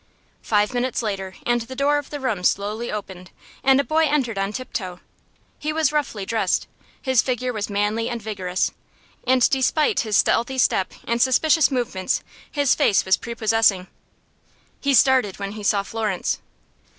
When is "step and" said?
10.57-11.21